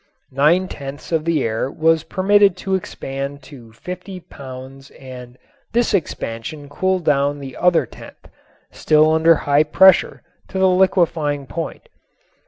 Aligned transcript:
Nine 0.31 0.67
tenths 0.67 1.11
of 1.11 1.25
the 1.25 1.43
air 1.43 1.69
was 1.69 2.01
permitted 2.05 2.57
to 2.65 2.73
expand 2.73 3.43
to 3.43 3.71
50 3.73 4.21
pounds 4.21 4.89
and 4.89 5.37
this 5.73 5.93
expansion 5.93 6.69
cooled 6.69 7.05
down 7.05 7.37
the 7.37 7.55
other 7.55 7.85
tenth, 7.85 8.27
still 8.71 9.11
under 9.11 9.35
high 9.45 9.61
pressure, 9.63 10.23
to 10.47 10.57
the 10.57 10.69
liquefying 10.69 11.45
point. 11.45 11.87